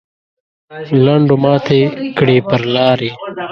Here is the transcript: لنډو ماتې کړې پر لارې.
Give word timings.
لنډو 1.03 1.35
ماتې 1.43 1.81
کړې 2.17 2.37
پر 2.49 2.61
لارې. 2.75 3.09